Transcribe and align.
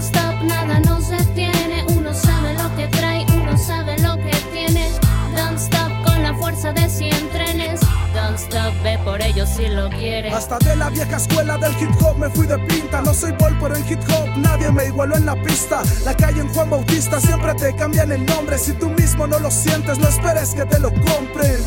Nada 0.00 0.80
nos 0.80 1.10
detiene. 1.10 1.84
Uno 1.88 2.14
sabe 2.14 2.54
lo 2.54 2.74
que 2.74 2.86
trae, 2.88 3.26
uno 3.34 3.58
sabe 3.58 3.98
lo 3.98 4.16
que 4.16 4.34
tiene. 4.50 4.88
Don't 5.36 5.58
stop 5.58 5.90
con 6.06 6.22
la 6.22 6.32
fuerza 6.34 6.72
de 6.72 6.88
100 6.88 7.28
trenes. 7.28 7.80
Don't 8.14 8.38
stop, 8.38 8.72
ve 8.82 8.98
por 9.04 9.20
ellos 9.20 9.50
si 9.50 9.68
lo 9.68 9.90
quieres. 9.90 10.32
Hasta 10.32 10.58
de 10.60 10.74
la 10.76 10.88
vieja 10.88 11.18
escuela 11.18 11.58
del 11.58 11.72
hip 11.72 11.90
hop 12.00 12.16
me 12.16 12.30
fui 12.30 12.46
de 12.46 12.58
pinta. 12.60 13.02
No 13.02 13.12
soy 13.12 13.32
bol, 13.32 13.54
pero 13.60 13.76
en 13.76 13.86
hip 13.86 14.00
hop 14.08 14.28
nadie 14.38 14.72
me 14.72 14.86
igualó 14.86 15.16
en 15.16 15.26
la 15.26 15.34
pista. 15.42 15.82
La 16.06 16.16
calle 16.16 16.40
en 16.40 16.48
Juan 16.48 16.70
Bautista 16.70 17.20
siempre 17.20 17.54
te 17.56 17.76
cambian 17.76 18.10
el 18.10 18.24
nombre. 18.24 18.56
Si 18.56 18.72
tú 18.72 18.88
mismo 18.88 19.26
no 19.26 19.38
lo 19.38 19.50
sientes, 19.50 19.98
no 19.98 20.08
esperes 20.08 20.54
que 20.54 20.64
te 20.64 20.78
lo 20.78 20.88
compren. 20.94 21.58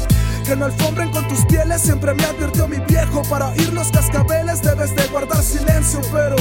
Que 0.44 0.56
no 0.58 0.66
alfombren 0.66 1.10
con 1.12 1.26
tus 1.28 1.46
pieles, 1.46 1.84
siempre 1.84 2.14
me 2.16 2.26
advirtió 2.26 2.68
mi 2.68 2.78
viejo. 2.80 3.22
Para 3.30 3.50
oír 3.50 3.72
los 3.72 3.92
cascabeles 3.92 4.62
debes 4.62 4.94
de 4.96 5.08
guardar 5.08 5.42
silencio, 5.42 6.02
pero 6.12 6.36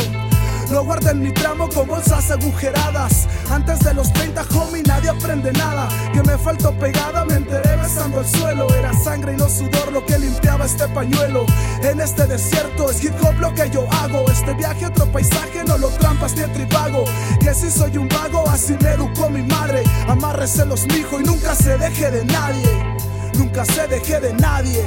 lo 0.73 0.85
guardo 0.85 1.11
en 1.11 1.21
mi 1.21 1.33
tramo 1.33 1.69
con 1.69 1.87
bolsas 1.87 2.31
agujeradas. 2.31 3.29
Antes 3.51 3.79
de 3.81 3.93
los 3.93 4.11
30, 4.13 4.43
homie, 4.55 4.83
nadie 4.83 5.11
aprende 5.11 5.53
nada. 5.53 5.89
Que 6.13 6.23
me 6.23 6.39
faltó 6.39 6.73
pegada, 6.73 7.25
me 7.27 7.35
enteré 7.35 7.77
besando 7.77 8.21
el 8.21 8.27
suelo. 8.27 8.67
Era 8.75 8.93
sangre 8.95 9.35
y 9.35 9.37
no 9.37 9.49
sudor 9.49 9.93
lo 9.93 10.05
que 10.05 10.19
limpiaba 10.19 10.65
este 10.65 10.89
pañuelo. 10.89 11.45
En 11.83 12.01
este 12.01 12.27
desierto 12.27 12.91
es 12.91 13.05
hip 13.05 13.13
hop 13.23 13.39
lo 13.39 13.55
que 13.55 13.69
yo 13.71 13.87
hago. 13.93 14.25
Este 14.31 14.55
viaje, 14.55 14.87
otro 14.87 15.07
paisaje, 15.13 15.63
no 15.67 15.77
lo 15.77 15.89
trampas 15.89 16.35
ni 16.37 16.45
tripago. 16.45 17.05
Que 17.39 17.53
si 17.55 17.71
soy 17.71 17.99
un 17.99 18.09
vago, 18.09 18.49
así 18.49 18.75
me 18.81 18.93
educó 18.93 19.29
mi 19.29 19.43
madre. 19.43 19.83
Amárrese 20.09 20.65
los 20.65 20.87
mijo 20.87 21.21
y 21.21 21.25
nunca 21.25 21.55
se 21.55 21.77
deje 21.77 22.11
de 22.11 22.25
nadie. 22.25 22.97
Nunca 23.35 23.65
se 23.67 23.87
deje 23.89 24.21
de 24.21 24.33
nadie. 24.35 24.83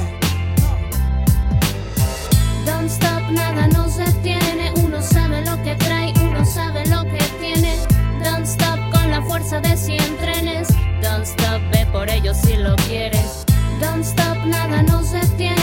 Don't 2.64 2.90
stop, 2.90 3.30
nada 3.30 3.68
nos 3.68 3.96
detiene. 3.96 4.45
Fuerza 9.46 9.60
de 9.60 9.76
100 9.76 10.16
trenes. 10.18 10.68
Don't 11.02 11.24
stop, 11.24 11.60
ve 11.72 11.86
por 11.92 12.08
ellos 12.10 12.36
si 12.36 12.56
lo 12.56 12.74
quieres. 12.88 13.44
Don't 13.80 14.04
stop, 14.04 14.36
nada 14.44 14.82
nos 14.82 15.12
detiene. 15.12 15.55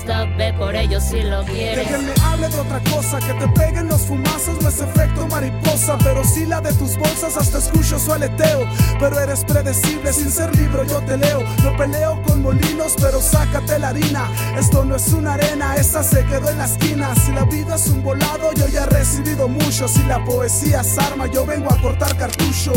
Stop, 0.00 0.36
ve 0.36 0.52
por 0.52 0.76
ellos 0.76 1.02
si 1.02 1.22
lo 1.22 1.44
quieres. 1.44 1.78
alguien 1.78 2.06
me 2.06 2.24
hable 2.24 2.48
de 2.48 2.60
otra 2.60 2.80
cosa, 2.90 3.18
que 3.18 3.34
te 3.34 3.48
peguen 3.48 3.88
los 3.88 4.02
fumazos 4.02 4.62
no 4.62 4.68
es 4.68 4.80
efecto 4.80 5.26
mariposa, 5.26 5.98
pero 6.04 6.22
sí 6.24 6.46
la 6.46 6.60
de 6.60 6.72
tus 6.74 6.96
bolsas 6.96 7.36
hasta 7.36 7.58
escucho 7.58 7.98
su 7.98 8.12
aleteo. 8.12 8.60
Pero 9.00 9.18
eres 9.18 9.44
predecible, 9.44 10.12
sin 10.12 10.30
ser 10.30 10.54
libro 10.56 10.84
yo 10.84 11.00
te 11.00 11.16
leo. 11.16 11.42
No 11.64 11.76
peleo 11.76 12.22
con 12.22 12.42
molinos, 12.42 12.94
pero 13.00 13.20
sácate 13.20 13.78
la 13.78 13.88
harina. 13.88 14.30
Esto 14.56 14.84
no 14.84 14.94
es 14.94 15.08
una 15.12 15.34
arena, 15.34 15.74
esa 15.74 16.02
se 16.04 16.24
quedó 16.26 16.48
en 16.48 16.58
la 16.58 16.66
esquina. 16.66 17.14
Si 17.16 17.32
la 17.32 17.44
vida 17.44 17.74
es 17.74 17.88
un 17.88 18.02
volado, 18.02 18.52
yo 18.52 18.68
ya 18.68 18.84
he 18.84 18.86
recibido 18.86 19.48
mucho. 19.48 19.88
Si 19.88 20.02
la 20.04 20.24
poesía 20.24 20.82
es 20.82 20.96
arma, 20.98 21.26
yo 21.26 21.44
vengo 21.44 21.72
a 21.72 21.80
cortar 21.80 22.16
cartucho. 22.16 22.72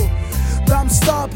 Damn 0.72 0.88
stop, 0.88 1.30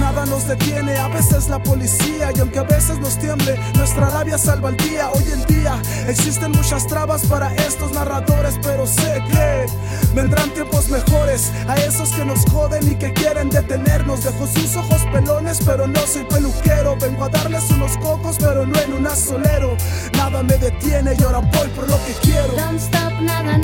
nada 0.00 0.26
nos 0.26 0.48
detiene, 0.48 0.98
a 0.98 1.06
veces 1.06 1.48
la 1.48 1.62
policía 1.62 2.32
y 2.34 2.40
aunque 2.40 2.58
a 2.58 2.64
veces 2.64 2.98
nos 2.98 3.16
tiemble, 3.20 3.56
nuestra 3.76 4.10
labia 4.10 4.36
salva 4.36 4.70
el 4.70 4.76
día. 4.78 5.08
Hoy 5.10 5.22
en 5.32 5.44
día 5.46 5.80
existen 6.08 6.50
muchas 6.50 6.88
trabas 6.88 7.24
para 7.26 7.54
estos 7.54 7.92
narradores, 7.92 8.58
pero 8.60 8.88
sé 8.88 9.22
que 9.30 9.66
vendrán 10.12 10.50
tiempos 10.54 10.88
mejores 10.88 11.52
a 11.68 11.76
esos 11.76 12.10
que 12.10 12.24
nos 12.24 12.44
joden 12.46 12.90
y 12.90 12.96
que 12.96 13.12
quieren 13.12 13.48
detenernos. 13.48 14.24
Dejo 14.24 14.48
sus 14.48 14.74
ojos 14.74 15.02
pelones, 15.12 15.60
pero 15.64 15.86
no 15.86 16.00
soy 16.00 16.24
peluquero. 16.24 16.96
Vengo 16.96 17.26
a 17.26 17.28
darles 17.28 17.70
unos 17.70 17.96
cocos, 17.98 18.38
pero 18.40 18.66
no 18.66 18.76
en 18.76 18.92
un 18.92 19.06
asolero. 19.06 19.76
Nada 20.14 20.42
me 20.42 20.58
detiene 20.58 21.14
y 21.16 21.22
ahora 21.22 21.38
voy 21.38 21.68
por 21.76 21.88
lo 21.88 21.96
que 22.06 22.12
quiero. 22.22 22.54
Stop, 22.76 23.20
nada 23.20 23.56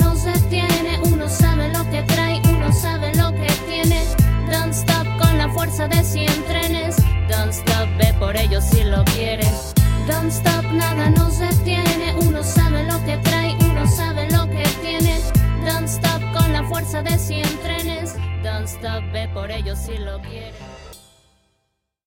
por 8.19 8.35
ellos 8.35 8.63
si 8.63 8.83
lo 8.83 9.03
quieres. 9.05 9.73
Don't 10.07 10.31
stop, 10.31 10.63
nada 10.71 11.09
nos 11.09 11.39
detiene. 11.39 12.15
Uno 12.21 12.43
sabe 12.43 12.83
lo 12.83 13.03
que 13.05 13.17
trae, 13.17 13.55
uno 13.69 13.87
sabe 13.87 14.29
lo 14.31 14.47
que 14.49 14.63
tiene. 14.81 15.19
Don't 15.65 15.87
stop 15.87 16.21
con 16.33 16.53
la 16.53 16.63
fuerza 16.63 17.01
de 17.01 17.17
100 17.17 17.59
trenes. 17.59 18.15
Don't 18.43 18.67
stop, 18.67 19.03
ve 19.11 19.27
por 19.33 19.51
ellos 19.51 19.77
si 19.79 19.97
lo 19.97 20.19
quieres. 20.21 20.76